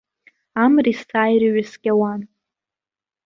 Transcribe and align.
Амра 0.63 0.83
есааира 0.93 1.45
иҩаскьауан. 1.49 2.21